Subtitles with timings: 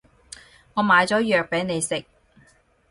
[0.73, 2.03] 我買咗藥畀你食